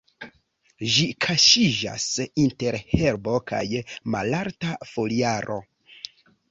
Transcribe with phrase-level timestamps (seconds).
[0.93, 2.07] Ĝi kaŝiĝas
[2.45, 3.63] inter herbo kaj
[4.17, 5.65] malalta foliaro.